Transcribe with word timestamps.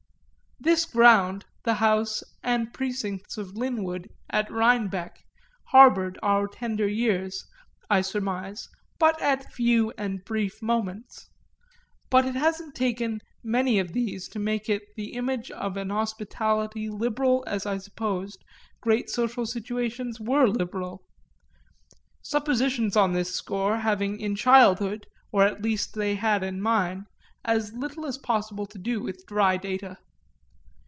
This 0.63 0.85
ground, 0.85 1.45
the 1.63 1.73
house 1.73 2.21
and 2.43 2.71
precincts 2.71 3.35
of 3.35 3.57
Linwood, 3.57 4.11
at 4.29 4.51
Rhinebeck, 4.51 5.25
harboured 5.69 6.19
our 6.21 6.47
tender 6.47 6.87
years, 6.87 7.47
I 7.89 8.01
surmise, 8.01 8.69
but 8.99 9.19
at 9.23 9.51
few 9.51 9.91
and 9.97 10.23
brief 10.23 10.61
moments; 10.61 11.31
but 12.11 12.27
it 12.27 12.35
hadn't 12.35 12.75
taken 12.75 13.21
many 13.43 13.79
of 13.79 13.93
these 13.93 14.27
to 14.29 14.37
make 14.39 14.69
it 14.69 14.83
the 14.95 15.13
image 15.15 15.49
of 15.49 15.77
an 15.77 15.89
hospitality 15.89 16.89
liberal 16.89 17.43
as 17.47 17.65
I 17.65 17.79
supposed 17.79 18.45
great 18.81 19.09
social 19.09 19.47
situations 19.47 20.19
were 20.19 20.45
liberal; 20.45 21.01
suppositions 22.21 22.95
on 22.95 23.13
this 23.13 23.33
score 23.33 23.77
having 23.77 24.19
in 24.19 24.35
childhood 24.35 25.07
(or 25.31 25.43
at 25.43 25.63
least 25.63 25.95
they 25.95 26.13
had 26.13 26.43
in 26.43 26.61
mine) 26.61 27.07
as 27.43 27.73
little 27.73 28.05
as 28.05 28.19
possible 28.19 28.67
to 28.67 28.77
do 28.77 29.01
with 29.01 29.25
dry 29.25 29.57
data. 29.57 29.97